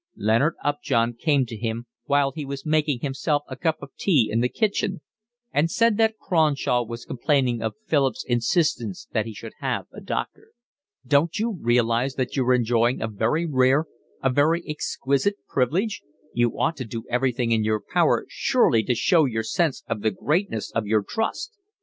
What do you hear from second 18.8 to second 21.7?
to show your sense of the greatness of your trust."